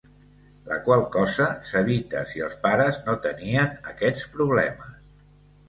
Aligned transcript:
La 0.69 0.77
qual 0.87 1.03
cosa 1.15 1.47
s'evita 1.73 2.25
si 2.33 2.43
els 2.47 2.57
pares 2.65 2.99
no 3.05 3.17
tenien 3.29 3.79
aquests 3.95 4.27
problemes. 4.35 5.01